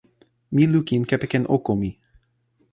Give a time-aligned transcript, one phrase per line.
[0.53, 1.89] mi lukin kepeken oko mi.